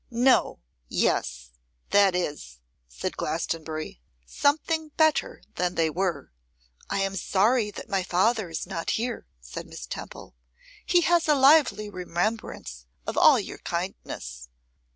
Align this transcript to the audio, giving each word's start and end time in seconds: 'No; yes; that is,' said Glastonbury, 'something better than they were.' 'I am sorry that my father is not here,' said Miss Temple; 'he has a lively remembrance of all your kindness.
'No; 0.09 0.57
yes; 0.89 1.51
that 1.91 2.15
is,' 2.15 2.57
said 2.87 3.15
Glastonbury, 3.17 4.01
'something 4.25 4.89
better 4.97 5.43
than 5.57 5.75
they 5.75 5.91
were.' 5.91 6.31
'I 6.89 7.01
am 7.01 7.15
sorry 7.15 7.69
that 7.69 7.87
my 7.87 8.01
father 8.01 8.49
is 8.49 8.65
not 8.65 8.89
here,' 8.97 9.27
said 9.41 9.67
Miss 9.67 9.85
Temple; 9.85 10.33
'he 10.87 11.01
has 11.01 11.27
a 11.27 11.35
lively 11.35 11.87
remembrance 11.87 12.87
of 13.05 13.15
all 13.15 13.39
your 13.39 13.59
kindness. 13.59 14.49